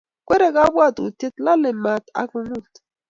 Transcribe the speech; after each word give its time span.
Kwerei 0.25 0.53
kabwatutiet, 0.55 1.35
lolei 1.45 1.77
mat 1.83 2.05
agungut 2.21 2.73